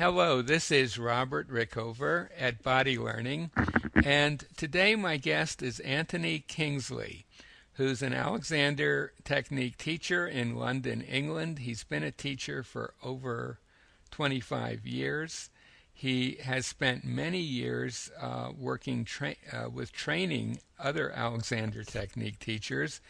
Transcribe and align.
Hello, 0.00 0.40
this 0.40 0.70
is 0.70 0.98
Robert 0.98 1.50
Rickover 1.50 2.30
at 2.38 2.62
Body 2.62 2.96
Learning, 2.96 3.50
and 4.02 4.42
today 4.56 4.96
my 4.96 5.18
guest 5.18 5.62
is 5.62 5.78
Anthony 5.80 6.38
Kingsley, 6.38 7.26
who's 7.74 8.00
an 8.00 8.14
Alexander 8.14 9.12
Technique 9.24 9.76
teacher 9.76 10.26
in 10.26 10.56
London, 10.56 11.02
England. 11.02 11.58
He's 11.58 11.84
been 11.84 12.02
a 12.02 12.10
teacher 12.10 12.62
for 12.62 12.94
over 13.02 13.58
25 14.10 14.86
years. 14.86 15.50
He 15.92 16.38
has 16.44 16.64
spent 16.64 17.04
many 17.04 17.40
years 17.40 18.10
uh, 18.18 18.52
working 18.56 19.04
tra- 19.04 19.36
uh, 19.52 19.68
with 19.68 19.92
training 19.92 20.60
other 20.78 21.10
Alexander 21.10 21.84
Technique 21.84 22.38
teachers, 22.38 23.02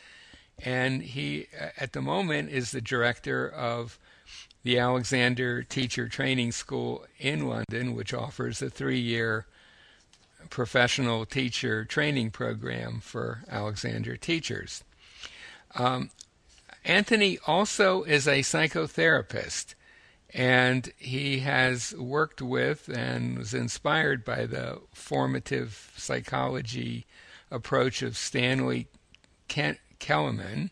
and 0.58 1.02
he, 1.04 1.46
uh, 1.56 1.68
at 1.78 1.92
the 1.92 2.02
moment, 2.02 2.50
is 2.50 2.72
the 2.72 2.80
director 2.80 3.48
of 3.48 3.96
the 4.62 4.78
Alexander 4.78 5.62
Teacher 5.62 6.08
Training 6.08 6.52
School 6.52 7.06
in 7.18 7.48
London, 7.48 7.94
which 7.94 8.12
offers 8.12 8.60
a 8.60 8.70
three 8.70 9.00
year 9.00 9.46
professional 10.48 11.26
teacher 11.26 11.84
training 11.84 12.30
program 12.30 13.00
for 13.00 13.44
Alexander 13.48 14.16
teachers. 14.16 14.82
Um, 15.74 16.10
Anthony 16.84 17.38
also 17.46 18.02
is 18.04 18.26
a 18.26 18.40
psychotherapist, 18.40 19.74
and 20.32 20.90
he 20.96 21.40
has 21.40 21.94
worked 21.94 22.40
with 22.40 22.88
and 22.88 23.38
was 23.38 23.52
inspired 23.52 24.24
by 24.24 24.46
the 24.46 24.80
formative 24.92 25.92
psychology 25.96 27.06
approach 27.50 28.02
of 28.02 28.16
Stanley 28.16 28.88
Keleman. 29.48 30.70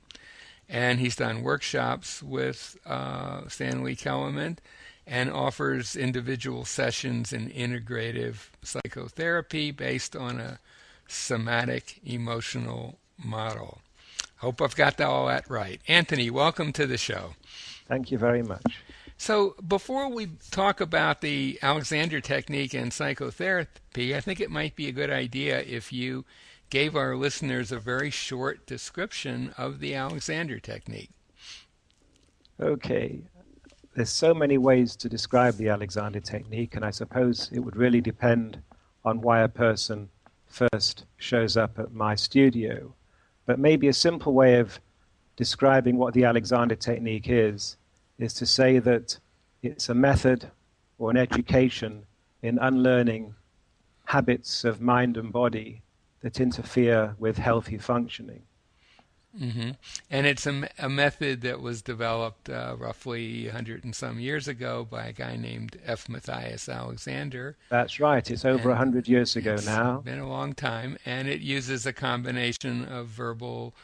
And 0.69 1.01
he's 1.01 1.17
done 1.17 1.43
workshops 1.43 2.23
with 2.23 2.77
uh, 2.85 3.49
Stanley 3.49 3.97
Keleman 3.97 4.59
and 5.07 5.31
offers 5.31 5.97
individual 5.97 6.67
sessions 6.67 7.33
in 7.33 7.49
integrative 7.49 8.51
psychotherapy 8.63 9.70
based 9.70 10.15
on 10.15 10.39
a 10.39 10.59
somatic 11.07 11.98
emotional 12.05 12.98
model. 13.17 13.81
Hope 14.37 14.61
I've 14.61 14.77
got 14.77 15.01
all 15.01 15.27
that 15.27 15.48
right. 15.51 15.81
Anthony, 15.89 16.31
welcome 16.31 16.73
to 16.75 16.87
the 16.87 16.98
show. 16.98 17.35
Thank 17.89 18.11
you 18.11 18.19
very 18.19 18.42
much. 18.42 18.83
So, 19.17 19.57
before 19.67 20.09
we 20.09 20.29
talk 20.53 20.81
about 20.81 21.23
the 21.23 21.59
Alexander 21.61 22.20
technique 22.20 22.73
and 22.73 22.92
psychotherapy, 22.92 24.14
I 24.14 24.20
think 24.20 24.41
it 24.41 24.51
might 24.51 24.77
be 24.77 24.87
a 24.87 24.92
good 24.92 25.11
idea 25.11 25.59
if 25.61 25.92
you 25.92 26.25
gave 26.70 26.94
our 26.94 27.16
listeners 27.16 27.72
a 27.72 27.78
very 27.78 28.11
short 28.11 28.66
description 28.66 29.55
of 29.56 29.80
the 29.80 29.94
Alexander 29.94 30.58
technique. 30.58 31.11
Okay 32.61 33.22
there's 33.98 34.11
so 34.11 34.33
many 34.33 34.58
ways 34.58 34.94
to 34.94 35.08
describe 35.08 35.56
the 35.56 35.70
Alexander 35.70 36.20
technique, 36.20 36.77
and 36.77 36.84
I 36.84 36.91
suppose 36.91 37.50
it 37.52 37.58
would 37.58 37.74
really 37.74 38.00
depend 38.00 38.62
on 39.05 39.20
why 39.20 39.41
a 39.41 39.48
person 39.48 40.08
first 40.46 41.05
shows 41.16 41.56
up 41.56 41.80
at 41.80 41.92
my 41.92 42.14
studio. 42.14 42.94
But 43.44 43.58
maybe 43.58 43.89
a 43.89 43.92
simple 43.92 44.34
way 44.34 44.61
of 44.61 44.78
describing 45.34 45.96
what 45.96 46.14
the 46.14 46.24
Alexander 46.24 46.77
technique 46.77 47.28
is 47.28 47.77
is 48.20 48.34
to 48.34 48.46
say 48.46 48.78
that 48.78 49.19
it's 49.64 49.89
a 49.89 49.94
method 49.94 50.48
or 51.00 51.11
an 51.11 51.16
education 51.16 52.05
in 52.42 52.58
unlearning 52.61 53.34
habits 54.05 54.62
of 54.64 54.80
mind 54.80 55.16
and 55.16 55.33
body 55.33 55.83
that 56.20 56.41
interfere 56.41 57.14
with 57.19 57.38
healthy 57.38 57.78
functioning. 57.78 58.42
Mm-hmm. 59.38 59.70
And 60.11 60.27
it's 60.27 60.47
a, 60.47 60.69
a, 60.78 60.88
method 60.88 61.42
that 61.42 61.61
was 61.61 61.83
developed 61.83 62.48
uh, 62.48 62.77
roughly 62.78 63.44
100 63.44 63.84
and 63.84 63.94
some 63.94 64.19
years 64.19 64.48
ago 64.48 64.86
by 64.91 65.06
a 65.06 65.12
guy 65.12 65.36
named 65.36 65.78
F. 65.84 66.08
Matthias 66.08 66.69
Alexander. 66.69 67.56
That's 67.69 68.00
right. 68.00 68.28
It's 68.30 68.44
over 68.44 68.70
and 68.70 68.78
100 68.78 69.06
years 69.06 69.36
ago 69.36 69.55
it's 69.55 69.66
now. 69.66 69.98
been 69.98 70.19
a 70.19 70.28
long 70.28 70.55
time. 70.55 70.96
And 71.05 71.28
it 71.28 71.41
uses 71.41 71.86
a 71.86 71.92
combination 71.92 72.84
of 72.86 73.08
verbal, 73.08 73.74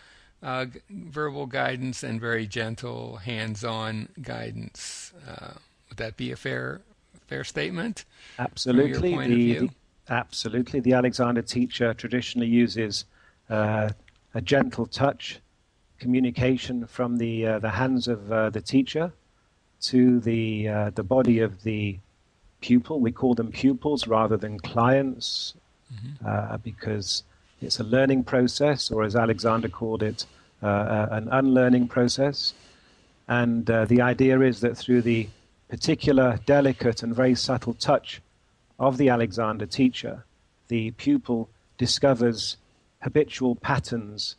uh, 0.42 0.66
verbal 0.88 1.46
guidance 1.46 2.02
and 2.02 2.20
very 2.20 2.46
gentle 2.46 3.16
hands-on 3.16 4.08
guidance. 4.22 5.12
Uh, 5.28 5.52
would 5.88 5.98
that 5.98 6.16
be 6.16 6.32
a 6.32 6.36
fair, 6.36 6.80
fair 7.26 7.44
statement? 7.44 8.06
Absolutely. 8.38 9.14
The, 9.28 9.58
the, 9.58 9.70
absolutely. 10.08 10.80
The 10.80 10.92
Alexander 10.92 11.42
teacher 11.42 11.94
traditionally 11.94 12.48
uses 12.48 13.04
uh, 13.50 13.90
a 14.34 14.40
gentle 14.40 14.86
touch, 14.86 15.40
communication 15.98 16.86
from 16.86 17.18
the 17.18 17.46
uh, 17.46 17.58
the 17.58 17.70
hands 17.70 18.08
of 18.08 18.30
uh, 18.32 18.50
the 18.50 18.60
teacher 18.60 19.12
to 19.82 20.20
the 20.20 20.68
uh, 20.68 20.90
the 20.90 21.02
body 21.02 21.40
of 21.40 21.62
the 21.62 21.98
pupil. 22.60 23.00
We 23.00 23.12
call 23.12 23.34
them 23.34 23.52
pupils 23.52 24.06
rather 24.06 24.36
than 24.36 24.58
clients 24.58 25.54
mm-hmm. 25.92 26.26
Uh, 26.26 26.56
because 26.58 27.24
it's 27.62 27.80
a 27.80 27.84
learning 27.84 28.24
process, 28.24 28.90
or 28.90 29.04
as 29.04 29.14
Alexander 29.16 29.68
called 29.68 30.02
it, 30.02 30.26
uh, 30.62 31.06
an 31.10 31.28
unlearning 31.30 31.88
process. 31.88 32.54
And 33.28 33.64
the 33.66 34.02
idea 34.02 34.40
is 34.40 34.60
that 34.60 34.76
through 34.76 35.00
the 35.02 35.28
particular, 35.68 36.38
delicate, 36.44 37.02
and 37.02 37.14
very 37.14 37.34
subtle 37.34 37.74
touch 37.74 38.20
of 38.78 38.96
the 38.96 39.08
Alexander 39.08 39.66
teacher, 39.66 40.24
the 40.68 40.90
pupil 40.92 41.48
discovers 41.78 42.56
habitual 43.02 43.54
patterns 43.54 44.36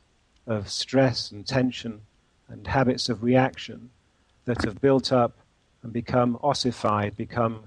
of 0.47 0.69
stress 0.69 1.31
and 1.31 1.45
tension 1.45 2.01
and 2.47 2.67
habits 2.67 3.09
of 3.09 3.23
reaction 3.23 3.89
that 4.45 4.63
have 4.63 4.81
built 4.81 5.11
up 5.11 5.37
and 5.83 5.91
become 5.93 6.37
ossified, 6.41 7.15
become 7.15 7.65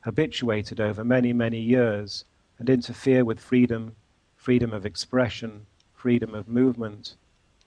habituated 0.00 0.80
over 0.80 1.04
many, 1.04 1.32
many 1.32 1.60
years 1.60 2.24
and 2.58 2.68
interfere 2.68 3.24
with 3.24 3.40
freedom, 3.40 3.94
freedom 4.36 4.72
of 4.72 4.86
expression, 4.86 5.66
freedom 5.94 6.34
of 6.34 6.48
movement, 6.48 7.14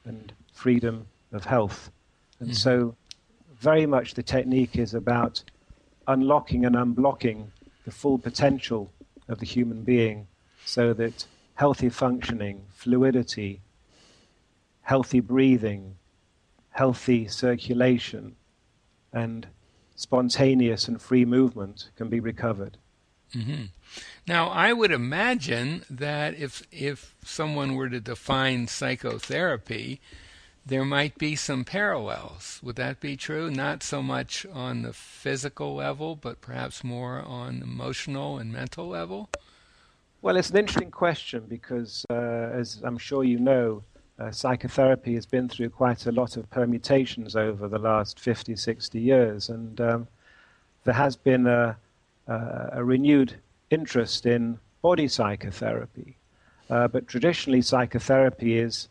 and 0.06 0.34
freedom 0.54 1.06
of 1.32 1.46
health. 1.46 1.92
And 2.40 2.50
mm. 2.50 2.56
so, 2.56 2.96
very 3.60 3.86
much 3.86 4.16
the 4.16 4.24
technique 4.24 4.76
is 4.76 4.94
about 4.94 5.44
unlocking 6.08 6.66
and 6.66 6.76
unblocking 6.76 7.48
the 7.86 7.92
full 7.92 8.18
potential 8.18 8.92
of 9.28 9.40
the 9.40 9.46
human 9.46 9.84
being 9.84 10.28
so 10.66 10.94
that 10.94 11.26
healthy 11.56 11.90
functioning, 11.90 12.64
fluidity, 12.74 13.62
healthy 14.82 15.20
breathing, 15.20 15.96
healthy 16.72 17.28
circulation, 17.28 18.36
and 19.14 19.48
spontaneous 19.96 20.88
and 20.88 21.02
free 21.02 21.26
movement 21.26 21.90
can 21.96 22.10
be 22.10 22.20
recovered. 22.20 22.78
Mm-hmm. 23.36 23.66
Now, 24.28 24.50
I 24.50 24.74
would 24.74 24.92
imagine 24.92 25.84
that 25.90 26.36
if 26.36 26.64
if 26.72 27.16
someone 27.24 27.76
were 27.76 27.90
to 27.90 28.00
define 28.00 28.68
psychotherapy, 28.68 30.02
there 30.72 30.86
might 30.86 31.18
be 31.18 31.36
some 31.36 31.66
parallels. 31.66 32.62
Would 32.64 32.78
that 32.78 33.02
be 33.02 33.18
true? 33.18 33.52
Not 33.52 33.84
so 33.84 34.02
much 34.02 34.46
on 34.54 34.84
the 34.84 34.94
physical 34.94 35.76
level, 35.76 36.16
but 36.16 36.40
perhaps 36.40 36.82
more 36.82 37.20
on 37.20 37.62
emotional 37.62 38.38
and 38.38 38.54
mental 38.54 38.88
level. 38.88 39.30
Well, 40.22 40.38
it's 40.38 40.50
an 40.50 40.56
interesting 40.56 40.90
question 40.90 41.44
because, 41.50 42.06
uh, 42.10 42.14
as 42.14 42.80
I'm 42.86 42.98
sure 42.98 43.26
you 43.26 43.38
know, 43.38 43.84
uh, 44.18 44.32
psychotherapy 44.32 45.14
has 45.16 45.26
been 45.26 45.50
through 45.50 45.72
quite 45.72 46.06
a 46.06 46.12
lot 46.14 46.38
of 46.38 46.50
permutations 46.50 47.36
over 47.36 47.68
the 47.68 47.78
last 47.78 48.18
50, 48.18 48.56
60 48.56 48.98
years, 48.98 49.50
and 49.50 49.82
um, 49.82 50.08
there 50.86 50.94
has 50.94 51.18
been 51.18 51.48
a, 51.48 51.76
a, 52.28 52.82
renewed 52.82 53.36
interest 53.72 54.26
in 54.26 54.58
body 54.82 55.10
psychotherapy. 55.10 56.16
Uh, 56.70 56.88
but 56.88 57.10
traditionally, 57.10 57.62
psychotherapy 57.62 58.58
is 58.58 58.88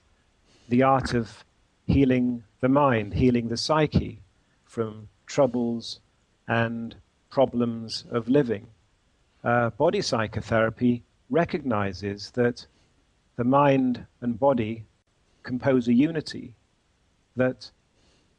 the 0.69 0.83
art 0.83 1.15
of 1.15 1.43
healing 1.91 2.45
the 2.61 2.69
mind, 2.69 3.15
healing 3.15 3.49
the 3.49 3.57
psyche 3.57 4.23
from 4.65 5.09
troubles 5.27 6.01
and 6.47 6.95
problems 7.31 8.05
of 8.11 8.29
living. 8.29 8.67
Uh, 9.43 9.71
body 9.71 10.01
psychotherapy 10.01 11.03
recognizes 11.31 12.31
that 12.33 12.67
the 13.37 13.45
mind 13.45 14.07
and 14.21 14.39
body 14.39 14.85
compose 15.43 15.89
a 15.89 15.95
unity 15.95 16.55
that 17.37 17.71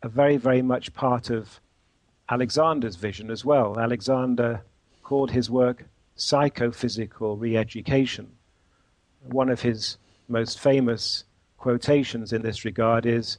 are 0.04 0.10
very, 0.10 0.38
very 0.38 0.62
much 0.62 0.94
part 0.94 1.30
of 1.30 1.60
Alexander's 2.30 2.96
vision 2.96 3.30
as 3.30 3.44
well. 3.44 3.80
Alexander 3.80 4.62
called 5.04 5.32
his 5.32 5.50
work 5.50 5.86
psychophysical 6.16 7.38
re 7.38 7.58
education. 7.58 8.32
One 9.24 9.50
of 9.50 9.62
his 9.62 9.98
most 10.28 10.60
famous 10.60 11.26
quotations 11.62 12.34
in 12.34 12.42
this 12.42 12.66
regard 12.66 13.06
is, 13.06 13.38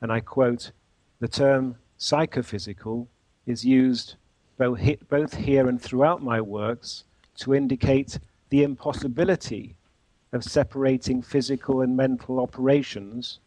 and 0.00 0.12
I 0.12 0.20
quote, 0.20 0.70
the 1.18 1.26
term 1.26 1.74
psychophysical 1.98 3.08
is 3.44 3.64
used 3.64 4.14
both 4.56 5.34
here 5.34 5.68
and 5.68 5.82
throughout 5.82 6.22
my 6.22 6.40
works 6.40 7.02
to 7.38 7.56
indicate 7.56 8.20
the 8.50 8.62
impossibility 8.62 9.74
of 10.32 10.44
separating 10.44 11.20
physical 11.20 11.80
and 11.80 11.96
mental 11.96 12.38
operations 12.38 13.40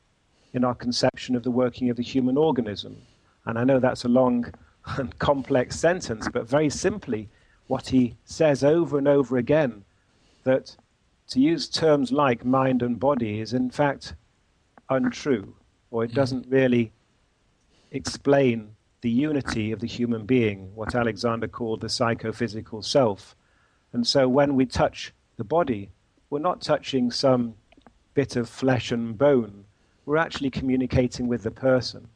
in 0.52 0.66
our 0.66 0.76
conception 0.76 1.34
of 1.34 1.44
the 1.44 1.52
working 1.52 1.90
of 1.90 1.96
the 1.96 2.04
human 2.04 2.36
organism. 2.36 2.98
And 3.46 3.58
I 3.58 3.64
know 3.64 3.80
that's 3.80 4.04
a 4.04 4.10
long, 4.10 4.54
and 4.98 5.18
complex 5.20 5.80
sentence, 5.80 6.28
but 6.28 6.50
very 6.50 6.70
simply, 6.70 7.30
what 7.68 7.88
he 7.88 8.18
says 8.26 8.66
over 8.66 8.98
and 8.98 9.08
over 9.08 9.38
again 9.38 9.86
that 10.44 10.76
to 11.30 11.40
use 11.40 11.68
terms 11.70 12.12
like 12.12 12.44
mind 12.44 12.82
and 12.82 13.00
body 13.00 13.40
is 13.40 13.54
in 13.54 13.70
fact 13.70 14.16
untrue, 14.90 15.56
or 15.92 16.04
it 16.04 16.12
hmm. 16.12 16.16
doesn't 16.16 16.48
really 16.50 16.92
explain 17.92 18.76
the 19.02 19.10
unity 19.10 19.72
of 19.72 19.80
the 19.80 19.88
human 19.88 20.26
being, 20.26 20.76
what 20.76 20.94
Alexander 20.94 21.48
called 21.48 21.82
the 21.82 21.90
psychophysical 21.90 22.82
self. 22.82 23.36
And 23.94 24.06
so 24.06 24.28
when 24.28 24.56
we 24.56 24.66
touch 24.66 25.14
the 25.38 25.44
body, 25.44 25.90
we're 26.30 26.40
not 26.40 26.62
touching 26.62 27.10
some 27.10 27.56
bit 28.14 28.36
of 28.36 28.50
flesh 28.50 28.92
and 28.92 29.18
bone, 29.18 29.64
we're 30.06 30.18
actually 30.18 30.50
communicating 30.50 31.28
with 31.28 31.44
the 31.44 31.52
person. 31.52 32.08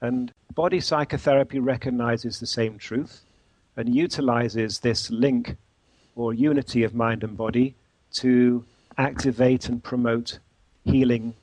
And 0.00 0.32
body 0.54 0.80
psychotherapy 0.80 1.60
recognizes 1.60 2.40
the 2.40 2.46
same 2.46 2.78
truth 2.78 3.22
and 3.76 3.94
utilizes 3.94 4.80
this 4.80 5.10
link 5.10 5.56
or 6.16 6.34
unity 6.34 6.82
of 6.82 6.94
mind 6.94 7.22
and 7.22 7.36
body 7.36 7.76
to 8.14 8.64
activate 8.96 9.68
and 9.68 9.82
promote 9.82 10.38
healing 10.84 11.34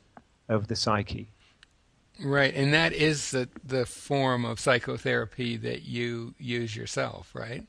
of 0.49 0.67
the 0.67 0.75
psyche. 0.75 1.27
Right, 2.23 2.53
and 2.53 2.73
that 2.73 2.93
is 2.93 3.31
the 3.31 3.49
the 3.63 3.85
form 3.85 4.45
of 4.45 4.59
psychotherapy 4.59 5.57
that 5.57 5.83
you 5.83 6.35
use 6.37 6.75
yourself, 6.75 7.33
right? 7.33 7.65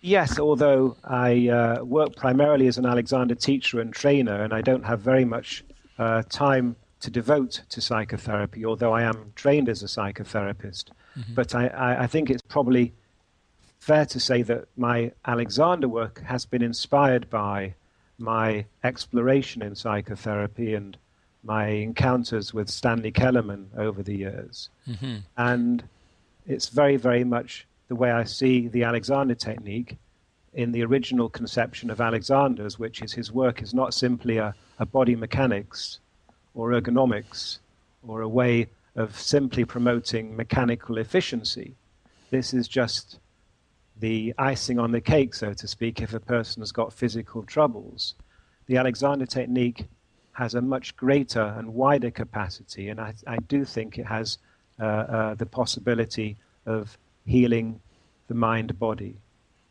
Yes, 0.00 0.38
although 0.38 0.96
I 1.02 1.48
uh, 1.48 1.84
work 1.84 2.14
primarily 2.16 2.66
as 2.66 2.78
an 2.78 2.86
Alexander 2.86 3.34
teacher 3.34 3.80
and 3.80 3.92
trainer, 3.92 4.42
and 4.42 4.52
I 4.52 4.60
don't 4.60 4.84
have 4.84 5.00
very 5.00 5.24
much 5.24 5.64
uh, 5.98 6.22
time 6.28 6.76
to 7.00 7.10
devote 7.10 7.62
to 7.70 7.80
psychotherapy, 7.80 8.64
although 8.64 8.92
I 8.92 9.02
am 9.02 9.32
trained 9.34 9.68
as 9.68 9.82
a 9.82 9.86
psychotherapist. 9.86 10.90
Mm-hmm. 11.18 11.34
But 11.34 11.54
I, 11.54 11.96
I, 12.00 12.06
think 12.06 12.30
it's 12.30 12.42
probably 12.42 12.94
fair 13.78 14.06
to 14.06 14.18
say 14.18 14.42
that 14.42 14.66
my 14.76 15.12
Alexander 15.26 15.86
work 15.86 16.22
has 16.22 16.46
been 16.46 16.62
inspired 16.62 17.28
by 17.28 17.74
my 18.18 18.64
exploration 18.82 19.62
in 19.62 19.74
psychotherapy 19.74 20.74
and 20.74 20.96
my 21.42 21.66
encounters 21.66 22.54
with 22.54 22.70
Stanley 22.70 23.12
Keleman 23.12 23.66
over 23.76 24.02
the 24.02 24.16
years. 24.16 24.70
Mm-hmm. 24.88 25.16
And 25.36 25.84
it's 26.46 26.68
very, 26.68 26.96
very 26.96 27.24
much 27.24 27.66
the 27.88 27.94
way 27.94 28.10
I 28.10 28.24
see 28.24 28.68
the 28.68 28.84
Alexander 28.84 29.34
technique 29.34 29.96
in 30.54 30.72
the 30.72 30.84
original 30.84 31.28
conception 31.28 31.90
of 31.90 32.00
Alexander's, 32.00 32.78
which 32.78 33.02
is 33.02 33.12
his 33.12 33.32
work 33.32 33.60
is 33.60 33.74
not 33.74 33.92
simply 33.92 34.38
a, 34.38 34.54
a 34.78 34.86
body 34.86 35.16
mechanics 35.16 35.98
or 36.54 36.70
ergonomics 36.70 37.58
or 38.06 38.22
a 38.22 38.28
way 38.28 38.68
of 38.96 39.18
simply 39.18 39.64
promoting 39.64 40.36
mechanical 40.36 40.98
efficiency. 40.98 41.74
This 42.30 42.54
is 42.54 42.68
just 42.68 43.18
the 43.98 44.34
icing 44.38 44.78
on 44.78 44.92
the 44.92 45.00
cake, 45.00 45.34
so 45.34 45.52
to 45.52 45.68
speak, 45.68 46.00
if 46.00 46.14
a 46.14 46.20
person 46.20 46.62
has 46.62 46.72
got 46.72 46.92
physical 46.92 47.42
troubles. 47.42 48.14
The 48.66 48.76
Alexander 48.76 49.26
technique 49.26 49.86
has 50.32 50.54
a 50.54 50.60
much 50.60 50.96
greater 50.96 51.54
and 51.56 51.74
wider 51.74 52.10
capacity, 52.10 52.88
and 52.88 53.00
I, 53.00 53.14
I 53.26 53.36
do 53.36 53.64
think 53.64 53.98
it 53.98 54.06
has 54.06 54.38
uh, 54.80 54.84
uh, 54.84 55.34
the 55.34 55.46
possibility 55.46 56.36
of 56.66 56.98
healing 57.24 57.80
the 58.26 58.34
mind 58.34 58.78
body, 58.78 59.16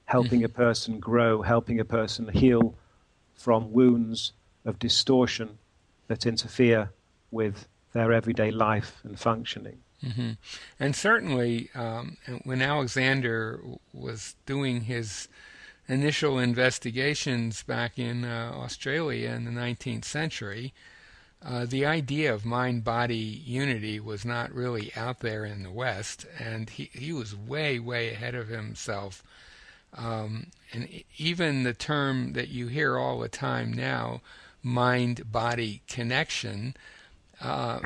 helping 0.06 0.40
mm-hmm. 0.40 0.46
a 0.46 0.50
person 0.66 1.00
grow, 1.00 1.42
helping 1.42 1.80
a 1.80 1.86
person 1.86 2.30
heal 2.30 2.76
from 3.34 3.74
wounds 3.74 4.32
of 4.64 4.80
distortion 4.80 5.58
that 6.08 6.26
interfere 6.26 6.90
with 7.32 7.68
their 7.94 8.14
everyday 8.14 8.52
life 8.52 9.02
and 9.04 9.20
functioning. 9.20 9.83
Mm-hmm. 10.04 10.32
And 10.80 10.96
certainly, 10.96 11.70
um, 11.76 12.18
when 12.44 12.62
Alexander 12.62 13.62
was 13.94 14.36
doing 14.46 14.82
his 14.82 15.28
initial 15.88 16.40
investigations 16.40 17.64
back 17.64 17.98
in 17.98 18.26
uh, 18.26 18.52
Australia 18.54 19.30
in 19.30 19.46
the 19.46 19.52
19th 19.52 20.06
century, 20.06 20.74
uh, 21.46 21.66
the 21.66 21.86
idea 21.86 22.34
of 22.34 22.46
mind 22.46 22.84
body 22.84 23.16
unity 23.16 24.00
was 24.00 24.24
not 24.24 24.54
really 24.54 24.94
out 24.96 25.20
there 25.20 25.44
in 25.44 25.64
the 25.64 25.72
West, 25.72 26.26
and 26.40 26.70
he, 26.70 26.90
he 26.94 27.12
was 27.12 27.36
way, 27.36 27.80
way 27.80 28.12
ahead 28.12 28.34
of 28.34 28.48
himself. 28.48 29.24
Um, 29.96 30.48
and 30.72 30.88
even 31.18 31.64
the 31.64 31.74
term 31.74 32.34
that 32.34 32.48
you 32.48 32.68
hear 32.68 32.98
all 32.98 33.20
the 33.20 33.30
time 33.30 33.74
now, 33.74 34.22
mind 34.64 35.32
body 35.32 35.82
connection, 35.88 36.76
uh, 37.44 37.80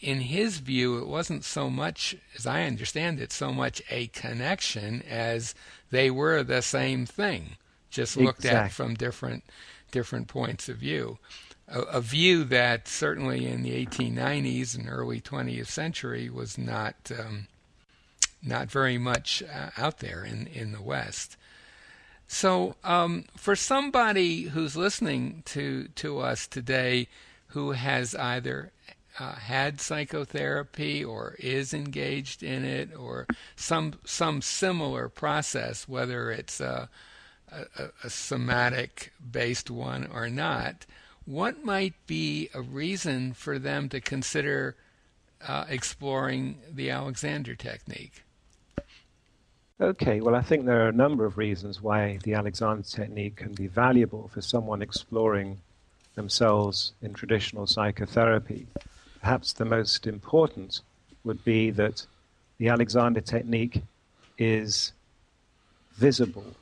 in 0.00 0.20
his 0.20 0.58
view, 0.58 0.98
it 0.98 1.08
wasn't 1.08 1.44
so 1.44 1.68
much, 1.68 2.16
as 2.36 2.46
I 2.46 2.62
understand 2.62 3.20
it, 3.20 3.32
so 3.32 3.52
much 3.52 3.82
a 3.90 4.06
connection 4.08 5.02
as 5.02 5.56
they 5.90 6.08
were 6.10 6.44
the 6.44 6.62
same 6.62 7.04
thing, 7.04 7.56
just 7.90 8.16
looked 8.16 8.44
exactly. 8.44 8.66
at 8.66 8.72
from 8.72 8.94
different 8.94 9.44
different 9.90 10.28
points 10.28 10.68
of 10.68 10.76
view. 10.78 11.18
A, 11.68 11.80
a, 11.80 12.00
view 12.00 12.44
that 12.44 12.88
certainly 12.88 13.46
in 13.46 13.62
the 13.62 13.84
1890s 13.84 14.74
and 14.74 14.88
early 14.88 15.20
20th 15.20 15.66
century 15.66 16.30
was 16.30 16.56
not 16.56 16.94
um, 17.18 17.48
not 18.42 18.70
very 18.70 18.96
much 18.96 19.42
uh, 19.42 19.70
out 19.76 19.98
there 19.98 20.24
in 20.24 20.46
in 20.46 20.70
the 20.70 20.82
West. 20.82 21.36
So, 22.28 22.76
um, 22.84 23.24
for 23.36 23.56
somebody 23.56 24.42
who's 24.44 24.76
listening 24.76 25.42
to 25.46 25.88
to 25.96 26.20
us 26.20 26.46
today, 26.46 27.08
who 27.48 27.72
has 27.72 28.14
either 28.14 28.70
uh, 29.18 29.34
had 29.34 29.80
psychotherapy 29.80 31.04
or 31.04 31.36
is 31.38 31.74
engaged 31.74 32.42
in 32.42 32.64
it 32.64 32.90
or 32.96 33.26
some 33.56 33.94
some 34.04 34.40
similar 34.40 35.08
process, 35.08 35.86
whether 35.88 36.30
it's 36.30 36.60
a, 36.60 36.88
a, 37.50 37.88
a 38.04 38.10
somatic 38.10 39.12
based 39.30 39.70
one 39.70 40.08
or 40.12 40.28
not, 40.28 40.86
what 41.24 41.64
might 41.64 41.94
be 42.06 42.48
a 42.54 42.62
reason 42.62 43.32
for 43.32 43.58
them 43.58 43.88
to 43.90 44.00
consider 44.00 44.76
uh, 45.46 45.64
exploring 45.68 46.58
the 46.72 46.90
Alexander 46.90 47.54
technique? 47.54 48.24
Okay, 49.80 50.20
well, 50.20 50.36
I 50.36 50.42
think 50.42 50.64
there 50.64 50.84
are 50.84 50.88
a 50.88 50.92
number 50.92 51.24
of 51.24 51.38
reasons 51.38 51.82
why 51.82 52.18
the 52.22 52.34
Alexander 52.34 52.82
technique 52.84 53.36
can 53.36 53.52
be 53.52 53.66
valuable 53.66 54.30
for 54.32 54.40
someone 54.40 54.80
exploring 54.80 55.58
themselves 56.14 56.92
in 57.02 57.12
traditional 57.14 57.66
psychotherapy. 57.66 58.66
Perhaps 59.22 59.52
the 59.52 59.64
most 59.64 60.08
important 60.08 60.80
would 61.22 61.44
be 61.44 61.70
that 61.70 62.04
the 62.58 62.68
Alexander 62.68 63.20
technique 63.20 63.80
is 64.36 64.92
visible. 65.92 66.56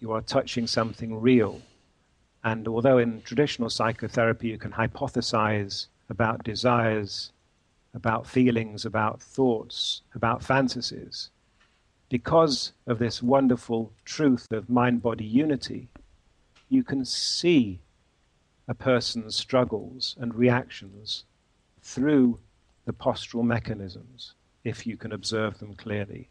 You 0.00 0.12
are 0.12 0.22
touching 0.22 0.66
something 0.66 1.20
real. 1.20 1.60
And 2.42 2.66
although 2.66 2.96
in 2.96 3.20
traditional 3.20 3.68
psychotherapy 3.68 4.48
you 4.48 4.56
can 4.56 4.72
hypothesize 4.72 5.88
about 6.08 6.44
desires, 6.44 7.30
about 7.92 8.26
feelings, 8.26 8.86
about 8.86 9.20
thoughts, 9.20 10.00
about 10.14 10.42
fantasies, 10.42 11.28
because 12.08 12.72
of 12.86 12.98
this 12.98 13.22
wonderful 13.22 13.92
truth 14.06 14.46
of 14.50 14.70
mind 14.70 15.02
body 15.02 15.26
unity, 15.26 15.88
you 16.70 16.82
can 16.82 17.04
see 17.04 17.80
a 18.66 18.72
person's 18.72 19.36
struggles 19.36 20.16
and 20.18 20.34
reactions 20.34 21.24
through 21.82 22.38
the 22.84 22.92
postural 22.92 23.44
mechanisms 23.44 24.34
if 24.64 24.86
you 24.86 24.96
can 24.96 25.12
observe 25.12 25.58
them 25.58 25.74
clearly. 25.74 26.28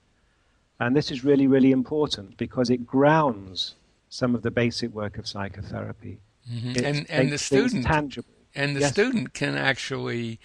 And 0.79 0.95
this 0.95 1.11
is 1.11 1.23
really, 1.23 1.47
really 1.47 1.71
important 1.71 2.37
because 2.37 2.69
it 2.69 2.85
grounds 2.85 3.75
some 4.09 4.35
of 4.35 4.41
the 4.43 4.51
basic 4.51 4.93
work 4.93 5.17
of 5.17 5.27
psychotherapy. 5.27 6.19
Mm-hmm. 6.51 6.85
And, 6.85 7.09
and 7.09 7.31
the 7.31 7.37
student 7.37 7.85
tangible. 7.85 8.29
And 8.55 8.75
the 8.75 8.81
yes. 8.81 8.91
student 8.91 9.33
can 9.33 9.55
actually 9.55 10.39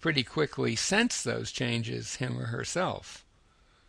pretty 0.00 0.22
quickly 0.22 0.76
sense 0.76 1.22
those 1.22 1.50
changes, 1.50 2.16
him 2.16 2.38
or 2.38 2.46
herself. 2.46 3.24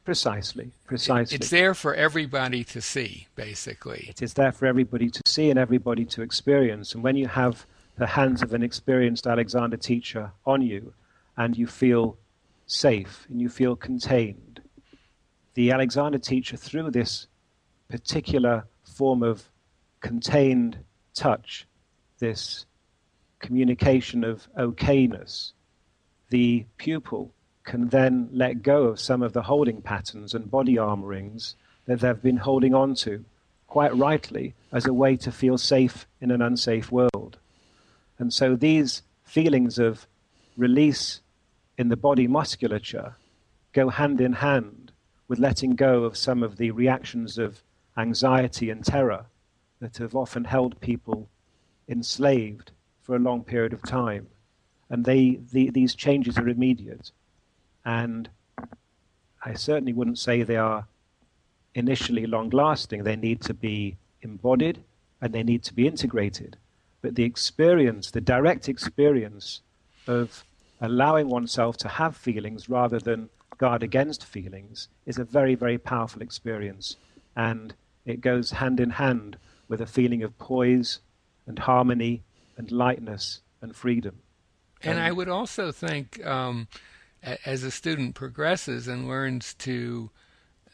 Precisely, 0.05 0.71
precisely. 0.85 1.35
It's 1.35 1.49
there 1.49 1.73
for 1.73 1.95
everybody 1.95 2.63
to 2.65 2.79
see, 2.79 3.27
basically. 3.35 4.05
It 4.07 4.21
is 4.21 4.35
there 4.35 4.51
for 4.51 4.67
everybody 4.67 5.09
to 5.09 5.21
see 5.25 5.49
and 5.49 5.57
everybody 5.57 6.05
to 6.05 6.21
experience. 6.21 6.93
And 6.93 7.03
when 7.03 7.15
you 7.15 7.27
have 7.27 7.65
the 7.97 8.07
hands 8.07 8.41
of 8.41 8.53
an 8.53 8.63
experienced 8.63 9.27
Alexander 9.27 9.77
teacher 9.77 10.31
on 10.45 10.61
you, 10.61 10.93
and 11.37 11.57
you 11.57 11.67
feel 11.67 12.17
safe 12.67 13.25
and 13.29 13.41
you 13.41 13.49
feel 13.49 13.75
contained. 13.75 14.61
The 15.53 15.71
Alexander 15.71 16.17
teacher, 16.17 16.57
through 16.57 16.91
this 16.91 17.27
particular 17.89 18.65
form 18.83 19.23
of 19.23 19.49
contained 20.01 20.77
touch, 21.13 21.65
this 22.19 22.65
communication 23.39 24.23
of 24.23 24.47
okayness, 24.57 25.51
the 26.29 26.65
pupil 26.77 27.31
can 27.63 27.87
then 27.89 28.29
let 28.31 28.61
go 28.61 28.83
of 28.83 28.99
some 28.99 29.21
of 29.21 29.33
the 29.33 29.43
holding 29.43 29.81
patterns 29.81 30.33
and 30.33 30.51
body 30.51 30.75
armorings 30.75 31.55
that 31.85 31.99
they've 31.99 32.21
been 32.21 32.37
holding 32.37 32.73
on 32.73 32.95
to, 32.95 33.23
quite 33.67 33.95
rightly, 33.95 34.53
as 34.71 34.85
a 34.85 34.93
way 34.93 35.15
to 35.15 35.31
feel 35.31 35.57
safe 35.57 36.07
in 36.21 36.31
an 36.31 36.41
unsafe 36.41 36.91
world. 36.91 37.37
And 38.17 38.33
so 38.33 38.55
these 38.55 39.01
feelings 39.23 39.79
of 39.79 40.07
release 40.57 41.21
in 41.77 41.89
the 41.89 41.97
body 41.97 42.27
musculature 42.27 43.15
go 43.73 43.89
hand 43.89 44.21
in 44.21 44.33
hand 44.33 44.91
with 45.27 45.39
letting 45.39 45.75
go 45.75 46.03
of 46.03 46.15
some 46.15 46.43
of 46.43 46.57
the 46.57 46.71
reactions 46.71 47.37
of 47.37 47.61
anxiety 47.97 48.69
and 48.69 48.85
terror 48.85 49.25
that 49.79 49.97
have 49.97 50.15
often 50.15 50.45
held 50.45 50.79
people 50.79 51.27
enslaved 51.87 52.71
for 53.01 53.15
a 53.15 53.19
long 53.19 53.43
period 53.43 53.73
of 53.73 53.83
time. 53.83 54.27
And 54.89 55.03
they, 55.03 55.39
the, 55.51 55.69
these 55.71 55.95
changes 55.95 56.37
are 56.37 56.47
immediate. 56.47 57.11
And 57.83 58.29
I 59.43 59.53
certainly 59.53 59.93
wouldn't 59.93 60.19
say 60.19 60.41
they 60.41 60.57
are 60.57 60.87
initially 61.73 62.25
long 62.25 62.49
lasting. 62.49 63.03
They 63.03 63.15
need 63.15 63.41
to 63.41 63.53
be 63.53 63.97
embodied 64.21 64.83
and 65.21 65.33
they 65.33 65.43
need 65.43 65.63
to 65.63 65.73
be 65.73 65.87
integrated. 65.87 66.57
But 67.05 67.13
the 67.13 67.23
experience, 67.23 68.09
the 68.09 68.19
direct 68.19 68.67
experience 68.67 69.61
of 70.07 70.43
allowing 70.81 71.29
oneself 71.29 71.77
to 71.77 71.87
have 71.87 72.17
feelings 72.17 72.67
rather 72.67 72.97
than 72.97 73.29
guard 73.59 73.83
against 73.83 74.25
feelings 74.25 74.87
is 75.05 75.19
a 75.19 75.23
very, 75.23 75.53
very 75.53 75.77
powerful 75.77 76.23
experience. 76.23 76.95
And 77.35 77.75
it 78.07 78.21
goes 78.21 78.49
hand 78.49 78.79
in 78.79 78.89
hand 78.89 79.37
with 79.67 79.81
a 79.81 79.85
feeling 79.85 80.23
of 80.23 80.35
poise 80.39 80.99
and 81.45 81.59
harmony 81.59 82.23
and 82.57 82.71
lightness 82.71 83.41
and 83.61 83.75
freedom. 83.75 84.23
And 84.81 84.99
I 84.99 85.11
would 85.11 85.29
also 85.29 85.71
think 85.71 86.25
um, 86.25 86.67
as 87.21 87.61
a 87.61 87.69
student 87.69 88.15
progresses 88.15 88.87
and 88.87 89.07
learns 89.07 89.53
to 89.59 90.09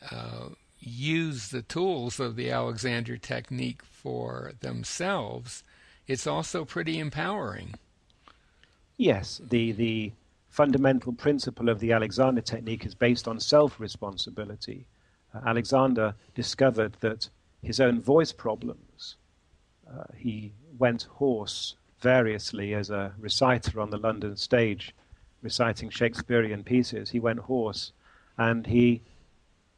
uh, 0.09 0.47
use 0.79 1.49
the 1.49 1.61
tools 1.61 2.21
of 2.21 2.37
the 2.37 2.51
Alexander 2.51 3.17
technique 3.17 3.83
for 3.83 4.53
themselves, 4.61 5.65
it's 6.07 6.27
also 6.27 6.65
pretty 6.65 6.99
empowering. 6.99 7.73
Yes, 8.97 9.41
the, 9.49 9.71
the 9.71 10.11
fundamental 10.49 11.13
principle 11.13 11.69
of 11.69 11.79
the 11.79 11.91
Alexander 11.91 12.41
technique 12.41 12.85
is 12.85 12.93
based 12.93 13.27
on 13.27 13.39
self 13.39 13.79
responsibility. 13.79 14.85
Uh, 15.33 15.39
Alexander 15.47 16.13
discovered 16.35 16.93
that 16.99 17.29
his 17.63 17.79
own 17.79 18.01
voice 18.01 18.31
problems, 18.31 19.15
uh, 19.89 20.03
he 20.15 20.51
went 20.77 21.03
hoarse 21.03 21.75
variously 21.99 22.73
as 22.73 22.89
a 22.89 23.13
reciter 23.19 23.79
on 23.79 23.89
the 23.91 23.97
London 23.97 24.35
stage, 24.35 24.93
reciting 25.41 25.89
Shakespearean 25.89 26.63
pieces. 26.63 27.09
He 27.11 27.19
went 27.19 27.39
hoarse 27.39 27.91
and 28.37 28.65
he 28.65 29.01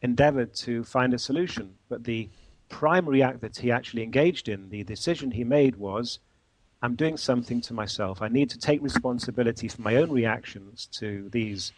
endeavored 0.02 0.54
to 0.54 0.84
find 0.84 1.14
a 1.14 1.20
solution. 1.20 1.76
But 1.90 2.04
the 2.04 2.30
primary 2.70 3.22
act 3.22 3.42
that 3.42 3.58
he 3.58 3.72
actually 3.72 4.04
engaged 4.04 4.50
in, 4.50 4.70
the 4.70 4.84
decision 4.84 5.32
he 5.32 5.44
made 5.44 5.76
was 5.76 6.20
I'm 6.82 6.96
doing 6.96 7.16
something 7.16 7.62
to 7.62 7.74
myself. 7.74 8.22
I 8.22 8.28
need 8.28 8.50
to 8.50 8.60
take 8.60 8.84
responsibility 8.84 9.70
for 9.70 9.82
my 9.82 9.96
own 9.96 10.12
reactions 10.12 10.88
to 10.94 11.30
these 11.32 11.72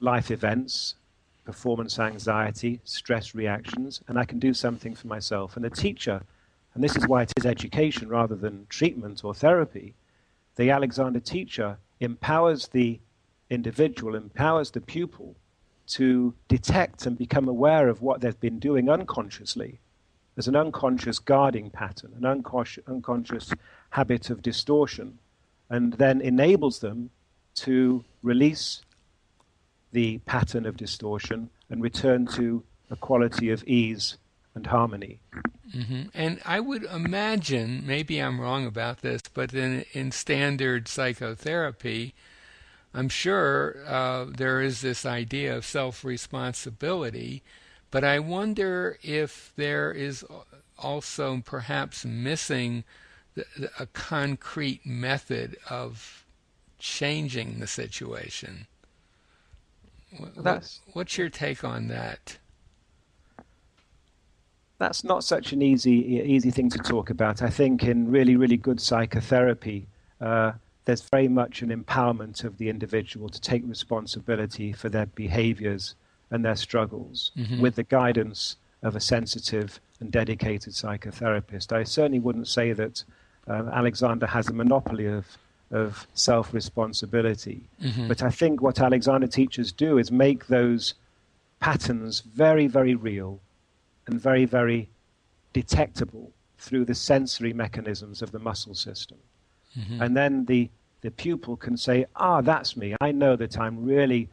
life 0.00 0.32
events, 0.32 0.96
performance 1.44 2.00
anxiety, 2.00 2.80
stress 2.82 3.32
reactions, 3.32 4.00
and 4.08 4.18
I 4.18 4.24
can 4.24 4.40
do 4.40 4.54
something 4.54 4.96
for 4.96 5.06
myself. 5.06 5.54
And 5.54 5.64
the 5.64 5.70
teacher, 5.70 6.22
and 6.74 6.82
this 6.82 6.96
is 6.96 7.06
why 7.06 7.22
it 7.22 7.32
is 7.36 7.46
education 7.46 8.08
rather 8.08 8.34
than 8.34 8.66
treatment 8.68 9.24
or 9.24 9.34
therapy, 9.34 9.94
the 10.56 10.70
Alexander 10.70 11.20
teacher 11.20 11.78
empowers 12.00 12.68
the 12.68 12.98
individual, 13.50 14.16
empowers 14.16 14.72
the 14.72 14.80
pupil 14.80 15.36
to 15.92 16.34
detect 16.48 17.06
and 17.06 17.18
become 17.18 17.48
aware 17.48 17.88
of 17.88 18.00
what 18.00 18.20
they've 18.20 18.40
been 18.40 18.58
doing 18.58 18.88
unconsciously. 18.88 19.78
There's 20.34 20.48
an 20.48 20.56
unconscious 20.56 21.18
guarding 21.18 21.70
pattern, 21.70 22.14
an 22.16 22.24
unconscious, 22.24 22.84
unconscious 22.86 23.52
habit 23.90 24.30
of 24.30 24.40
distortion, 24.40 25.18
and 25.68 25.92
then 25.94 26.20
enables 26.20 26.78
them 26.78 27.10
to 27.56 28.04
release 28.22 28.80
the 29.92 30.18
pattern 30.18 30.64
of 30.64 30.76
distortion 30.76 31.50
and 31.68 31.82
return 31.82 32.26
to 32.26 32.62
a 32.90 32.96
quality 32.96 33.50
of 33.50 33.62
ease 33.64 34.16
and 34.54 34.66
harmony. 34.66 35.20
Mm-hmm. 35.74 36.02
And 36.14 36.40
I 36.44 36.60
would 36.60 36.84
imagine, 36.84 37.84
maybe 37.86 38.18
I'm 38.18 38.40
wrong 38.40 38.66
about 38.66 39.02
this, 39.02 39.22
but 39.32 39.52
in, 39.52 39.84
in 39.92 40.12
standard 40.12 40.88
psychotherapy, 40.88 42.14
I'm 42.94 43.08
sure 43.08 43.76
uh, 43.86 44.26
there 44.28 44.60
is 44.60 44.80
this 44.80 45.06
idea 45.06 45.56
of 45.56 45.64
self 45.64 46.04
responsibility, 46.04 47.42
but 47.90 48.04
I 48.04 48.18
wonder 48.18 48.98
if 49.02 49.52
there 49.56 49.92
is 49.92 50.24
also 50.78 51.42
perhaps 51.44 52.04
missing 52.04 52.84
the, 53.34 53.46
the, 53.56 53.70
a 53.78 53.86
concrete 53.86 54.84
method 54.84 55.56
of 55.70 56.26
changing 56.78 57.60
the 57.60 57.66
situation. 57.66 58.66
What, 60.18 60.68
what's 60.92 61.16
your 61.16 61.30
take 61.30 61.64
on 61.64 61.88
that? 61.88 62.36
That's 64.78 65.04
not 65.04 65.22
such 65.22 65.52
an 65.52 65.62
easy 65.62 66.20
easy 66.26 66.50
thing 66.50 66.68
to 66.70 66.78
talk 66.78 67.08
about. 67.08 67.40
I 67.40 67.50
think 67.50 67.84
in 67.84 68.10
really 68.10 68.36
really 68.36 68.56
good 68.56 68.80
psychotherapy, 68.80 69.86
uh, 70.20 70.52
there's 70.84 71.02
very 71.02 71.28
much 71.28 71.62
an 71.62 71.70
empowerment 71.70 72.44
of 72.44 72.58
the 72.58 72.68
individual 72.68 73.28
to 73.28 73.40
take 73.40 73.62
responsibility 73.64 74.72
for 74.72 74.88
their 74.88 75.06
behaviors 75.06 75.94
and 76.30 76.44
their 76.44 76.56
struggles 76.56 77.30
mm-hmm. 77.36 77.60
with 77.60 77.76
the 77.76 77.84
guidance 77.84 78.56
of 78.82 78.96
a 78.96 79.00
sensitive 79.00 79.80
and 80.00 80.10
dedicated 80.10 80.72
psychotherapist. 80.72 81.72
I 81.72 81.84
certainly 81.84 82.18
wouldn't 82.18 82.48
say 82.48 82.72
that 82.72 83.04
uh, 83.46 83.70
Alexander 83.72 84.26
has 84.26 84.48
a 84.48 84.52
monopoly 84.52 85.06
of, 85.06 85.26
of 85.70 86.06
self 86.14 86.52
responsibility. 86.52 87.62
Mm-hmm. 87.82 88.08
But 88.08 88.22
I 88.22 88.30
think 88.30 88.60
what 88.60 88.80
Alexander 88.80 89.26
teachers 89.26 89.70
do 89.72 89.98
is 89.98 90.10
make 90.10 90.46
those 90.46 90.94
patterns 91.60 92.20
very, 92.20 92.66
very 92.66 92.96
real 92.96 93.40
and 94.06 94.20
very, 94.20 94.44
very 94.44 94.88
detectable 95.52 96.32
through 96.58 96.84
the 96.84 96.94
sensory 96.94 97.52
mechanisms 97.52 98.22
of 98.22 98.32
the 98.32 98.38
muscle 98.38 98.74
system. 98.74 99.18
Mm-hmm. 99.78 100.02
And 100.02 100.16
then 100.16 100.44
the, 100.44 100.70
the 101.00 101.10
pupil 101.10 101.56
can 101.56 101.76
say, 101.76 102.06
ah, 102.16 102.40
that's 102.40 102.76
me. 102.76 102.94
I 103.00 103.12
know 103.12 103.36
that 103.36 103.58
I'm 103.58 103.84
really 103.84 104.28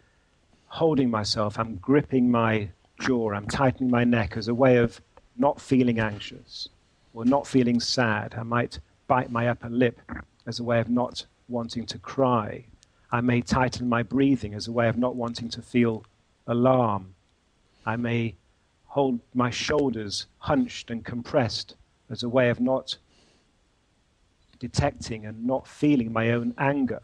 holding 0.68 1.10
myself. 1.10 1.58
I'm 1.58 1.76
gripping 1.78 2.30
my 2.30 2.70
jaw. 3.00 3.34
I'm 3.34 3.48
tightening 3.48 3.90
my 3.90 4.04
neck 4.04 4.38
as 4.38 4.48
a 4.48 4.54
way 4.54 4.78
of 4.78 5.02
not 5.38 5.60
feeling 5.62 6.00
anxious 6.00 6.70
or 7.14 7.26
not 7.26 7.48
feeling 7.48 7.80
sad. 7.80 8.36
I 8.38 8.44
might 8.44 8.80
bite 9.08 9.32
my 9.32 9.48
upper 9.48 9.70
lip 9.70 10.00
as 10.46 10.60
a 10.60 10.64
way 10.64 10.80
of 10.80 10.90
not 10.90 11.26
wanting 11.48 11.86
to 11.88 11.98
cry. 11.98 12.66
I 13.12 13.22
may 13.22 13.42
tighten 13.42 13.90
my 13.90 14.04
breathing 14.04 14.54
as 14.54 14.68
a 14.68 14.72
way 14.72 14.88
of 14.88 14.98
not 14.98 15.16
wanting 15.16 15.50
to 15.50 15.62
feel 15.62 16.06
alarm. 16.46 17.16
I 17.86 17.96
may 17.96 18.36
hold 18.86 19.20
my 19.34 19.50
shoulders 19.50 20.28
hunched 20.40 20.92
and 20.92 21.04
compressed 21.04 21.76
as 22.10 22.22
a 22.22 22.30
way 22.30 22.50
of 22.50 22.60
not 22.60 22.98
detecting 24.60 25.26
and 25.26 25.46
not 25.46 25.68
feeling 25.68 26.12
my 26.12 26.32
own 26.32 26.54
anger. 26.58 27.02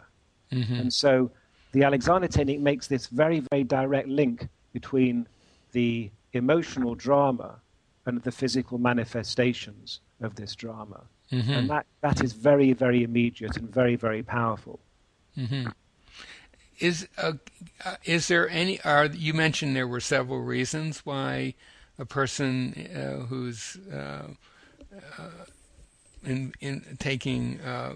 Mm-hmm. 0.52 0.74
And 0.76 0.94
so 0.94 1.32
the 1.72 1.84
Alexander 1.84 2.28
technique 2.28 2.60
makes 2.60 2.88
this 2.88 3.08
very, 3.08 3.42
very 3.52 3.64
direct 3.64 4.08
link 4.08 4.48
between 4.74 5.28
the 5.72 6.10
emotional 6.34 6.96
drama 6.96 7.60
and 8.06 8.22
the 8.24 8.32
physical 8.32 8.78
manifestations 8.78 10.02
of 10.22 10.36
this 10.36 10.56
drama. 10.56 11.02
Mm-hmm. 11.32 11.52
And 11.52 11.70
that, 11.70 11.86
that 12.02 12.24
is 12.24 12.34
very, 12.34 12.74
very 12.74 13.04
immediate 13.04 13.58
and 13.58 13.70
very, 13.70 13.96
very 13.96 14.24
powerful. 14.24 14.80
Mm-hmm. 15.38 15.70
Is 16.80 17.08
uh, 17.18 17.34
uh, 17.86 17.96
is 18.04 18.28
there 18.28 18.50
any? 18.50 18.82
Are 18.82 19.06
you 19.06 19.34
mentioned 19.34 19.78
there 19.78 19.88
were 19.88 20.02
several 20.02 20.42
reasons 20.42 21.06
why 21.06 21.54
a 21.98 22.06
person 22.06 22.74
uh, 22.94 23.26
who's 23.28 23.78
uh, 23.94 24.28
uh, 25.18 25.30
in, 26.26 26.54
in 26.60 26.98
taking 27.00 27.60
uh, 27.62 27.94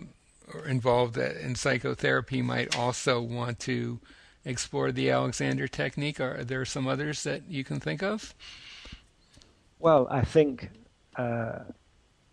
or 0.54 0.66
involved 0.68 1.18
in 1.18 1.56
psychotherapy 1.56 2.42
might 2.42 2.78
also 2.78 3.22
want 3.22 3.60
to 3.60 4.00
explore 4.46 4.92
the 4.92 5.10
Alexander 5.10 5.68
technique? 5.68 6.20
Are 6.20 6.44
there 6.44 6.66
some 6.66 6.88
others 6.88 7.24
that 7.24 7.44
you 7.50 7.64
can 7.64 7.80
think 7.80 8.02
of? 8.04 8.34
Well, 9.80 10.08
I 10.10 10.22
think 10.22 10.70
uh, 11.16 11.60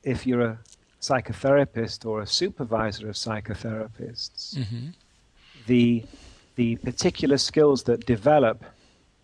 if 0.03 0.27
you're 0.27 0.43
a 0.43 0.59
psychotherapist 1.01 2.07
or 2.07 2.23
a 2.23 2.27
supervisor 2.27 3.09
of 3.09 3.15
psychotherapists, 3.15 4.57
mm-hmm. 4.57 4.89
the 5.67 6.05
the 6.57 6.77
particular 6.77 7.37
skills 7.37 7.83
that 7.83 8.07
develop 8.07 8.65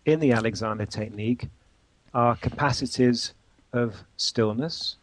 in 0.05 0.19
the 0.19 0.31
Alexander 0.31 0.85
technique 0.85 1.47
are 2.13 2.35
capacities 2.35 3.33
of 3.73 4.03
stillness, 4.17 4.97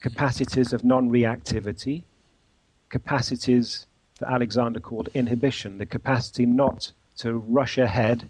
capacities 0.00 0.72
of 0.72 0.84
non 0.84 1.10
reactivity, 1.10 2.02
capacities 2.88 3.86
that 4.18 4.30
Alexander 4.30 4.80
called 4.80 5.08
inhibition, 5.14 5.78
the 5.78 5.86
capacity 5.86 6.46
not 6.46 6.92
to 7.18 7.34
rush 7.34 7.78
ahead, 7.78 8.28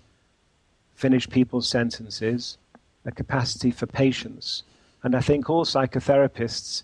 finish 0.94 1.28
people's 1.28 1.68
sentences, 1.68 2.58
a 3.04 3.12
capacity 3.12 3.70
for 3.70 3.86
patience. 3.86 4.62
And 5.02 5.14
I 5.14 5.20
think 5.20 5.48
all 5.48 5.64
psychotherapists 5.64 6.82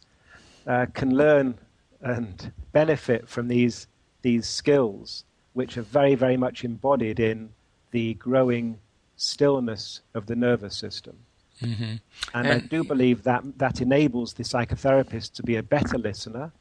uh, 0.67 0.87
can 0.95 1.17
learn 1.17 1.59
and 2.00 2.53
benefit 2.73 3.29
from 3.29 3.49
these, 3.49 3.87
these 4.23 4.47
skills, 4.47 5.25
which 5.55 5.76
are 5.76 5.83
very, 5.83 6.14
very 6.14 6.37
much 6.37 6.64
embodied 6.64 7.19
in 7.19 7.50
the 7.91 8.14
growing 8.14 8.79
stillness 9.17 10.00
of 10.14 10.26
the 10.26 10.37
nervous 10.37 10.76
system. 10.76 11.17
Mm-hmm. 11.62 11.82
And, 11.82 12.00
and, 12.46 12.49
I 12.49 12.58
do 12.58 12.84
believe 12.84 13.23
that 13.25 13.58
that 13.58 13.80
enables 13.80 14.34
the 14.34 14.42
psychotherapist 14.42 15.32
to 15.34 15.42
be 15.42 15.56
a 15.56 15.62
better 15.62 15.99
listener, 15.99 16.52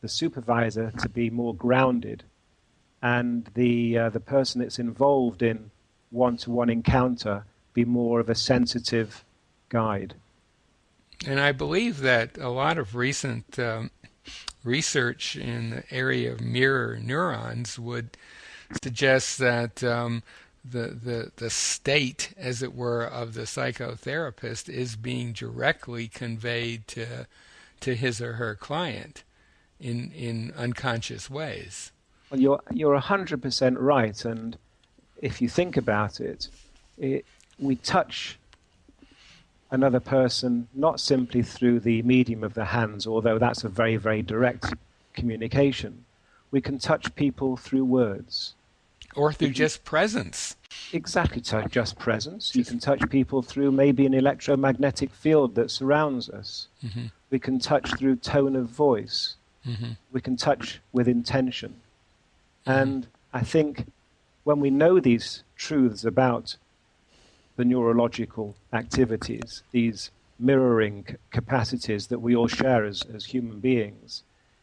the 0.00 0.08
supervisor 0.08 0.92
to 0.98 1.08
be 1.08 1.30
more 1.30 1.54
grounded, 1.54 2.24
and 3.02 3.48
the 3.54 3.98
uh, 3.98 4.08
the 4.10 4.20
person 4.20 4.60
that's 4.60 4.78
involved 4.78 5.42
in 5.42 5.70
one-to-one 6.10 6.70
encounter 6.70 7.44
be 7.72 7.84
more 7.84 8.20
of 8.20 8.28
a 8.28 8.34
sensitive 8.34 9.24
guide. 9.68 10.14
And 11.26 11.38
I 11.38 11.52
believe 11.52 12.00
that 12.00 12.38
a 12.38 12.48
lot 12.48 12.78
of 12.78 12.94
recent 12.94 13.58
um, 13.58 13.90
research 14.64 15.36
in 15.36 15.70
the 15.70 15.84
area 15.90 16.32
of 16.32 16.40
mirror 16.40 16.98
neurons 17.00 17.78
would 17.78 18.16
suggest 18.82 19.38
that 19.38 19.84
um, 19.84 20.22
the, 20.64 20.88
the 20.88 21.32
the 21.36 21.50
state, 21.50 22.34
as 22.36 22.62
it 22.62 22.74
were, 22.74 23.04
of 23.04 23.34
the 23.34 23.42
psychotherapist 23.42 24.68
is 24.68 24.96
being 24.96 25.32
directly 25.32 26.08
conveyed 26.08 26.86
to 26.88 27.26
to 27.80 27.94
his 27.94 28.20
or 28.20 28.34
her 28.34 28.54
client 28.54 29.24
in 29.78 30.12
in 30.12 30.52
unconscious 30.56 31.30
ways. 31.30 31.92
Well, 32.30 32.40
you're 32.40 32.62
you're 32.70 32.98
hundred 32.98 33.42
percent 33.42 33.78
right, 33.78 34.24
and 34.24 34.56
if 35.20 35.40
you 35.40 35.48
think 35.48 35.76
about 35.76 36.20
it, 36.20 36.48
it 36.98 37.24
we 37.58 37.76
touch 37.76 38.38
another 39.70 40.00
person 40.00 40.68
not 40.74 41.00
simply 41.00 41.42
through 41.42 41.80
the 41.80 42.02
medium 42.02 42.44
of 42.44 42.54
the 42.54 42.66
hands, 42.66 43.06
although 43.06 43.38
that's 43.38 43.64
a 43.64 43.68
very 43.68 43.96
very 43.96 44.22
direct 44.22 44.74
communication. 45.14 46.04
We 46.50 46.60
can 46.60 46.78
touch 46.78 47.14
people 47.14 47.56
through 47.56 47.84
words 47.84 48.54
or 49.14 49.32
through 49.32 49.50
just 49.50 49.84
presence. 49.84 50.56
Exactly, 50.92 51.42
just 51.68 51.98
presence. 51.98 52.54
You 52.54 52.64
can 52.64 52.78
touch 52.78 53.08
people 53.10 53.42
through 53.42 53.72
maybe 53.72 54.06
an 54.06 54.14
electromagnetic 54.14 55.10
field 55.10 55.54
that 55.56 55.70
surrounds 55.70 56.28
us. 56.30 56.68
Mm-hmm. 56.84 57.06
We 57.30 57.38
can 57.38 57.58
touch 57.58 57.96
through 57.96 58.16
tone 58.16 58.56
of 58.56 58.66
voice. 58.66 59.36
Mm-hmm. 59.66 59.92
We 60.12 60.20
can 60.20 60.36
touch 60.36 60.80
with 60.92 61.08
intention. 61.08 61.74
Mm-hmm. 62.66 62.70
And 62.70 63.06
I 63.32 63.40
think 63.40 63.86
when 64.44 64.60
we 64.60 64.70
know 64.70 65.00
these 65.00 65.42
truths 65.56 66.04
about 66.04 66.56
the 67.56 67.64
neurological 67.64 68.56
activities, 68.72 69.62
these 69.70 70.10
mirroring 70.38 71.16
capacities 71.30 72.06
that 72.08 72.20
we 72.20 72.34
all 72.34 72.48
share 72.48 72.84
as, 72.84 73.02
as 73.14 73.26
human 73.26 73.60
beings, 73.60 74.22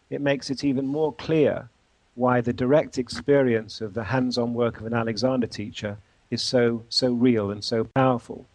it 0.09 0.21
makes 0.21 0.49
it 0.49 0.63
even 0.63 0.87
more 0.87 1.13
clear 1.13 1.69
why 2.17 2.41
the 2.41 2.51
direct 2.51 2.97
experience 2.97 3.79
of 3.79 3.93
the 3.93 4.05
hands-on 4.05 4.55
work 4.55 4.79
of 4.79 4.87
an 4.87 4.93
Alexander 4.93 5.45
teacher 5.45 5.97
is 6.31 6.41
so 6.41 6.83
so 6.89 7.13
real 7.13 7.51
and 7.51 7.63
so 7.63 7.83
powerful. 7.83 8.45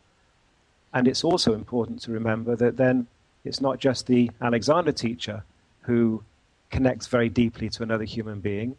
And 0.92 1.06
it's 1.06 1.22
also 1.22 1.54
important 1.54 2.02
to 2.02 2.12
remember 2.12 2.56
that 2.56 2.76
then 2.76 3.06
it's 3.44 3.60
not 3.60 3.78
just 3.78 4.08
the 4.08 4.30
Alexander 4.40 4.92
teacher 4.92 5.44
who 5.82 6.24
connects 6.70 7.06
very 7.06 7.28
deeply 7.28 7.68
to 7.70 7.82
another 7.84 8.04
human 8.04 8.40
being. 8.40 8.76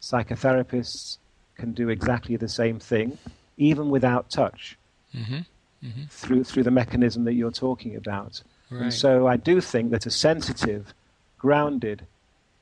Psychotherapists 0.00 1.18
can 1.56 1.72
do 1.72 1.90
exactly 1.90 2.36
the 2.36 2.48
same 2.48 2.78
thing, 2.78 3.18
even 3.58 3.90
without 3.90 4.30
touch, 4.30 4.78
mm-hmm. 5.14 5.40
Mm-hmm. 5.86 6.04
through 6.08 6.44
through 6.44 6.62
the 6.62 6.70
mechanism 6.70 7.24
that 7.24 7.34
you're 7.34 7.50
talking 7.50 7.96
about. 7.96 8.42
Right. 8.70 8.82
And 8.82 8.94
so 8.94 9.26
I 9.26 9.36
do 9.36 9.60
think 9.60 9.90
that 9.90 10.06
a 10.06 10.10
sensitive, 10.10 10.94
grounded, 11.38 12.06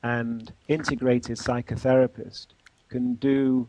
and 0.02 0.52
integrated 0.68 1.38
psychotherapist 1.38 2.46
can 2.88 3.14
do 3.14 3.68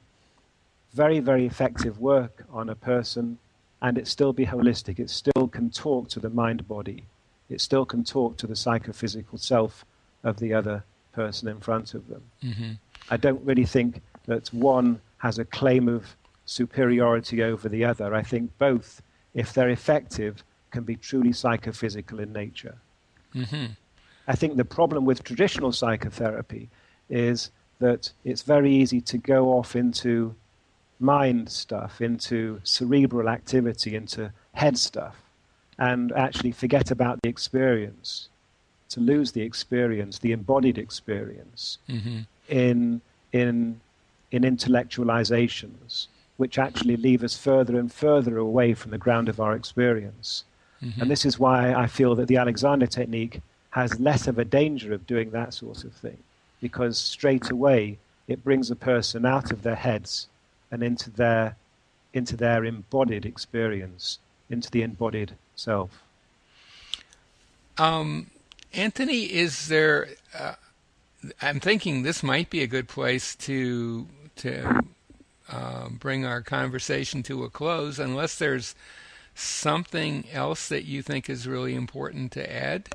very, 0.93 1.19
very 1.19 1.45
effective 1.45 1.99
work 1.99 2.45
on 2.51 2.69
a 2.69 2.75
person 2.75 3.37
and 3.81 3.97
it 3.97 4.07
still 4.07 4.33
be 4.33 4.45
holistic. 4.45 4.99
It 4.99 5.09
still 5.09 5.47
can 5.47 5.69
talk 5.69 6.09
to 6.09 6.19
the 6.19 6.29
mind 6.29 6.67
body. 6.67 7.03
It 7.49 7.61
still 7.61 7.85
can 7.85 8.03
talk 8.03 8.37
to 8.37 8.47
the 8.47 8.55
psychophysical 8.55 9.37
self 9.39 9.85
of 10.23 10.39
the 10.39 10.53
other 10.53 10.83
person 11.13 11.47
in 11.47 11.59
front 11.59 11.93
of 11.93 12.07
them. 12.07 12.23
Mm-hmm. 12.43 12.71
I 13.09 13.17
don't 13.17 13.43
really 13.43 13.65
think 13.65 14.01
that 14.25 14.53
one 14.53 15.01
has 15.17 15.39
a 15.39 15.45
claim 15.45 15.87
of 15.87 16.15
superiority 16.45 17.43
over 17.43 17.69
the 17.69 17.85
other. 17.85 18.13
I 18.13 18.23
think 18.23 18.55
both, 18.57 19.01
if 19.33 19.53
they're 19.53 19.69
effective, 19.69 20.43
can 20.71 20.83
be 20.83 20.95
truly 20.95 21.33
psychophysical 21.33 22.19
in 22.19 22.33
nature. 22.33 22.75
Mm-hmm. 23.35 23.65
I 24.27 24.35
think 24.35 24.57
the 24.57 24.65
problem 24.65 25.05
with 25.05 25.23
traditional 25.23 25.71
psychotherapy 25.71 26.69
is 27.09 27.51
that 27.79 28.11
it's 28.23 28.43
very 28.43 28.71
easy 28.71 29.01
to 29.01 29.17
go 29.17 29.53
off 29.53 29.75
into 29.75 30.35
mind 30.99 31.49
stuff, 31.49 32.01
into 32.01 32.59
cerebral 32.63 33.29
activity, 33.29 33.95
into 33.95 34.31
head 34.53 34.77
stuff, 34.77 35.15
and 35.77 36.11
actually 36.11 36.51
forget 36.51 36.91
about 36.91 37.19
the 37.23 37.29
experience, 37.29 38.27
to 38.89 38.99
lose 38.99 39.31
the 39.31 39.41
experience, 39.41 40.19
the 40.19 40.33
embodied 40.33 40.77
experience, 40.77 41.77
mm-hmm. 41.87 42.19
in, 42.49 43.01
in, 43.31 43.79
in 44.31 44.43
intellectualizations, 44.43 46.07
which 46.37 46.59
actually 46.59 46.97
leave 46.97 47.23
us 47.23 47.37
further 47.37 47.79
and 47.79 47.91
further 47.93 48.37
away 48.37 48.73
from 48.73 48.91
the 48.91 48.97
ground 48.97 49.29
of 49.29 49.39
our 49.39 49.55
experience. 49.55 50.43
Mm-hmm. 50.81 51.01
And 51.01 51.11
this 51.11 51.25
is 51.25 51.39
why 51.39 51.73
I 51.73 51.87
feel 51.87 52.15
that 52.15 52.27
the 52.27 52.37
Alexander 52.37 52.87
technique 52.87 53.41
has 53.71 53.99
less 53.99 54.27
of 54.27 54.39
a 54.39 54.45
danger 54.45 54.93
of 54.93 55.05
doing 55.05 55.31
that 55.31 55.53
sort 55.53 55.83
of 55.83 55.93
thing 55.93 56.17
because 56.61 56.97
straight 56.97 57.49
away 57.49 57.97
it 58.27 58.43
brings 58.43 58.69
a 58.69 58.75
person 58.75 59.25
out 59.25 59.51
of 59.51 59.63
their 59.63 59.75
heads 59.75 60.27
and 60.71 60.83
into 60.83 61.09
their 61.09 61.55
into 62.13 62.35
their 62.35 62.65
embodied 62.65 63.25
experience, 63.25 64.19
into 64.49 64.69
the 64.71 64.81
embodied 64.81 65.33
self. 65.55 66.03
Um, 67.77 68.27
Anthony, 68.73 69.23
is 69.23 69.67
there? 69.67 70.09
Uh, 70.37 70.55
I'm 71.41 71.59
thinking 71.59 72.03
this 72.03 72.23
might 72.23 72.49
be 72.49 72.61
a 72.61 72.67
good 72.67 72.87
place 72.87 73.35
to 73.35 74.07
to 74.37 74.81
uh, 75.49 75.89
bring 75.89 76.25
our 76.25 76.41
conversation 76.41 77.23
to 77.23 77.43
a 77.43 77.49
close, 77.49 77.99
unless 77.99 78.37
there's 78.37 78.75
something 79.35 80.25
else 80.31 80.67
that 80.69 80.85
you 80.85 81.01
think 81.01 81.29
is 81.29 81.47
really 81.47 81.75
important 81.75 82.31
to 82.33 82.53
add. 82.53 82.89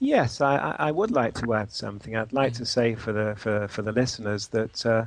Yes, 0.00 0.40
I, 0.40 0.76
I 0.78 0.90
would 0.90 1.10
like 1.10 1.34
to 1.40 1.54
add 1.54 1.70
something. 1.70 2.16
I'd 2.16 2.32
like 2.32 2.52
to 2.54 2.66
say 2.66 2.94
for 2.94 3.12
the 3.12 3.34
for, 3.36 3.68
for 3.68 3.82
the 3.82 3.92
listeners 3.92 4.48
that 4.48 4.84
uh, 4.84 5.06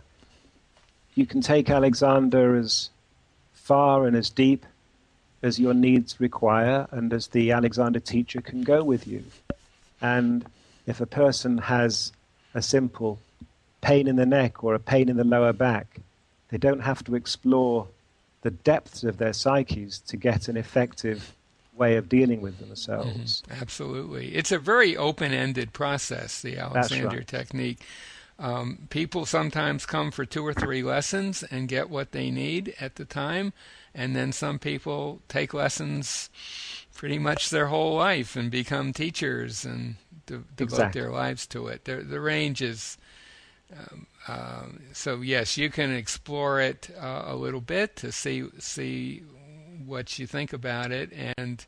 you 1.15 1.25
can 1.25 1.41
take 1.41 1.69
Alexander 1.69 2.55
as 2.55 2.89
far 3.53 4.07
and 4.07 4.15
as 4.15 4.29
deep 4.29 4.65
as 5.43 5.59
your 5.59 5.73
needs 5.73 6.19
require, 6.19 6.87
and 6.91 7.13
as 7.13 7.27
the 7.27 7.51
Alexander 7.51 7.99
teacher 7.99 8.41
can 8.41 8.63
go 8.63 8.83
with 8.83 9.07
you. 9.07 9.23
And 10.01 10.45
if 10.87 10.99
a 10.99 11.05
person 11.05 11.59
has 11.59 12.11
a 12.53 12.61
simple 12.61 13.19
pain 13.81 14.07
in 14.07 14.15
the 14.15 14.25
neck 14.25 14.63
or 14.63 14.73
a 14.73 14.79
pain 14.79 15.09
in 15.09 15.17
the 15.17 15.23
lower 15.23 15.53
back, 15.53 15.99
they 16.49 16.57
don't 16.57 16.79
have 16.79 17.03
to 17.03 17.15
explore 17.15 17.87
the 18.41 18.51
depths 18.51 19.03
of 19.03 19.17
their 19.17 19.33
psyches 19.33 19.99
to 19.99 20.17
get 20.17 20.47
an 20.47 20.57
effective 20.57 21.35
way 21.77 21.95
of 21.95 22.09
dealing 22.09 22.41
with 22.41 22.59
themselves. 22.59 23.41
Mm-hmm. 23.43 23.61
Absolutely. 23.61 24.35
It's 24.35 24.51
a 24.51 24.59
very 24.59 24.97
open 24.97 25.33
ended 25.33 25.73
process, 25.73 26.41
the 26.41 26.57
Alexander 26.57 27.17
right. 27.17 27.27
technique. 27.27 27.83
Um, 28.39 28.87
people 28.89 29.25
sometimes 29.25 29.85
come 29.85 30.11
for 30.11 30.23
two 30.23 30.45
or 30.45 30.53
three 30.53 30.83
lessons 30.83 31.43
and 31.43 31.67
get 31.67 31.89
what 31.89 32.11
they 32.11 32.29
need 32.29 32.75
at 32.79 32.95
the 32.95 33.05
time, 33.05 33.51
and 33.95 34.15
then 34.15 34.31
some 34.31 34.59
people 34.59 35.21
take 35.27 35.53
lessons 35.53 36.29
pretty 36.93 37.17
much 37.17 37.49
their 37.49 37.67
whole 37.67 37.95
life 37.95 38.35
and 38.35 38.51
become 38.51 38.93
teachers 38.93 39.65
and 39.65 39.95
de- 40.27 40.43
devote 40.55 40.73
exactly. 40.73 41.01
their 41.01 41.11
lives 41.11 41.47
to 41.47 41.67
it. 41.67 41.85
The, 41.85 41.97
the 41.97 42.19
range 42.19 42.61
is. 42.61 42.97
Um, 43.75 44.07
uh, 44.27 44.63
so 44.93 45.21
yes, 45.21 45.57
you 45.57 45.69
can 45.69 45.91
explore 45.91 46.61
it 46.61 46.89
uh, 46.99 47.23
a 47.25 47.35
little 47.35 47.59
bit 47.59 47.95
to 47.97 48.11
see 48.11 48.45
see 48.59 49.23
what 49.85 50.19
you 50.19 50.27
think 50.27 50.53
about 50.53 50.91
it, 50.91 51.11
and 51.37 51.65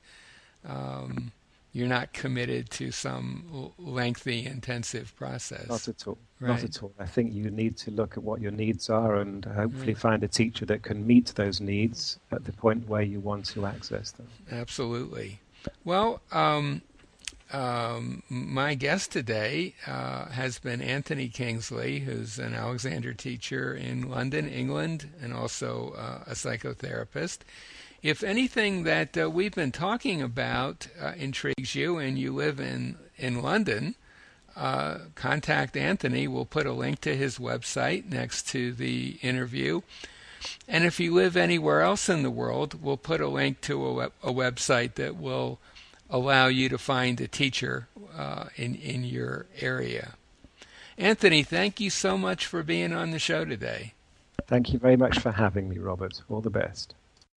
um, 0.65 1.31
you're 1.71 1.87
not 1.87 2.13
committed 2.13 2.69
to 2.71 2.91
some 2.91 3.71
lengthy, 3.77 4.45
intensive 4.45 5.15
process. 5.15 5.67
Not 5.67 5.87
at 5.87 6.07
all. 6.07 6.17
Right. 6.39 6.49
Not 6.49 6.63
at 6.63 6.83
all. 6.83 6.91
I 6.99 7.05
think 7.05 7.33
you 7.33 7.51
need 7.51 7.77
to 7.77 7.91
look 7.91 8.17
at 8.17 8.23
what 8.23 8.41
your 8.41 8.51
needs 8.51 8.89
are 8.89 9.17
and 9.17 9.45
hopefully 9.45 9.93
right. 9.93 9.97
find 9.97 10.23
a 10.23 10.27
teacher 10.27 10.65
that 10.65 10.83
can 10.83 11.05
meet 11.05 11.33
those 11.35 11.61
needs 11.61 12.17
at 12.31 12.45
the 12.45 12.53
point 12.53 12.87
where 12.87 13.01
you 13.01 13.19
want 13.19 13.45
to 13.47 13.65
access 13.65 14.11
them. 14.11 14.27
Absolutely. 14.51 15.39
Well, 15.83 16.21
um, 16.31 16.81
um, 17.51 18.23
my 18.29 18.75
guest 18.75 19.11
today 19.11 19.75
uh, 19.85 20.25
has 20.29 20.59
been 20.59 20.81
Anthony 20.81 21.27
Kingsley, 21.27 21.99
who's 21.99 22.39
an 22.39 22.53
Alexander 22.53 23.13
teacher 23.13 23.75
in 23.75 24.09
London, 24.09 24.47
England, 24.47 25.09
and 25.21 25.33
also 25.33 25.93
uh, 25.97 26.23
a 26.27 26.33
psychotherapist. 26.33 27.39
If 28.01 28.23
anything 28.23 28.83
that 28.83 29.17
uh, 29.17 29.29
we've 29.29 29.53
been 29.53 29.71
talking 29.71 30.21
about 30.21 30.87
uh, 31.01 31.13
intrigues 31.17 31.75
you 31.75 31.97
and 31.97 32.17
you 32.17 32.33
live 32.33 32.59
in, 32.59 32.97
in 33.17 33.41
London, 33.41 33.95
uh, 34.59 34.99
contact 35.15 35.77
Anthony. 35.77 36.27
We'll 36.27 36.45
put 36.45 36.65
a 36.65 36.73
link 36.73 36.99
to 37.01 37.15
his 37.15 37.39
website 37.39 38.09
next 38.09 38.47
to 38.49 38.73
the 38.73 39.17
interview. 39.21 39.81
And 40.67 40.83
if 40.83 40.99
you 40.99 41.13
live 41.13 41.35
anywhere 41.37 41.81
else 41.81 42.09
in 42.09 42.23
the 42.23 42.29
world, 42.29 42.81
we'll 42.83 42.97
put 42.97 43.21
a 43.21 43.27
link 43.27 43.61
to 43.61 43.85
a, 43.85 43.93
web, 43.93 44.13
a 44.23 44.31
website 44.31 44.95
that 44.95 45.17
will 45.17 45.59
allow 46.09 46.47
you 46.47 46.69
to 46.69 46.77
find 46.77 47.19
a 47.21 47.27
teacher 47.27 47.87
uh, 48.17 48.45
in, 48.55 48.75
in 48.75 49.03
your 49.03 49.45
area. 49.61 50.13
Anthony, 50.97 51.43
thank 51.43 51.79
you 51.79 51.89
so 51.89 52.17
much 52.17 52.45
for 52.45 52.63
being 52.63 52.91
on 52.91 53.11
the 53.11 53.19
show 53.19 53.45
today. 53.45 53.93
Thank 54.47 54.73
you 54.73 54.79
very 54.79 54.97
much 54.97 55.19
for 55.19 55.31
having 55.31 55.69
me, 55.69 55.77
Robert. 55.77 56.21
All 56.29 56.41
the 56.41 56.49
best. 56.49 56.95